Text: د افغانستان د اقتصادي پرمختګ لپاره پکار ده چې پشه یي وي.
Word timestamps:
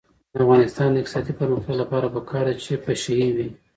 د 0.31 0.33
افغانستان 0.43 0.89
د 0.91 0.97
اقتصادي 1.01 1.33
پرمختګ 1.39 1.75
لپاره 1.81 2.13
پکار 2.15 2.45
ده 2.49 2.53
چې 2.63 2.81
پشه 2.85 3.13
یي 3.21 3.29
وي. 3.35 3.47